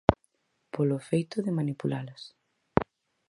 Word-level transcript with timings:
Polo 0.73 0.97
feito 1.09 1.37
de 1.45 1.55
manipulalas. 1.59 2.21